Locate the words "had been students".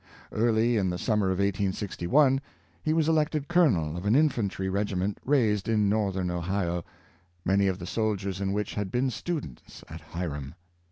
8.73-9.83